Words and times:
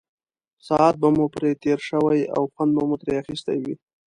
ساعت 0.67 0.95
به 1.01 1.07
مو 1.15 1.25
پرې 1.33 1.51
تېر 1.63 1.79
شوی 1.89 2.21
او 2.35 2.43
خوند 2.53 2.71
به 2.75 2.83
مو 2.87 2.95
ترې 3.01 3.13
اخیستی 3.21 3.57
وي. 3.63 3.75